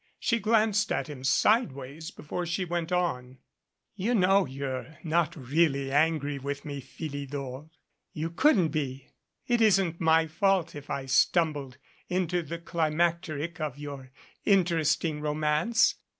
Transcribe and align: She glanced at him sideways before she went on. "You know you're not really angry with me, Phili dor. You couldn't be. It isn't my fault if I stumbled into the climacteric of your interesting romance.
She 0.17 0.39
glanced 0.39 0.91
at 0.91 1.07
him 1.07 1.23
sideways 1.23 2.09
before 2.09 2.47
she 2.47 2.65
went 2.65 2.91
on. 2.91 3.37
"You 3.93 4.15
know 4.15 4.47
you're 4.47 4.97
not 5.03 5.35
really 5.35 5.91
angry 5.91 6.39
with 6.39 6.65
me, 6.65 6.81
Phili 6.81 7.29
dor. 7.29 7.69
You 8.11 8.31
couldn't 8.31 8.69
be. 8.69 9.09
It 9.45 9.61
isn't 9.61 10.01
my 10.01 10.25
fault 10.25 10.73
if 10.73 10.89
I 10.89 11.05
stumbled 11.05 11.77
into 12.09 12.41
the 12.41 12.57
climacteric 12.57 13.59
of 13.61 13.77
your 13.77 14.09
interesting 14.43 15.21
romance. 15.21 15.93